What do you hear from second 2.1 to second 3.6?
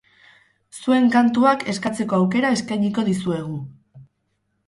auerka eskainiko dizuegu.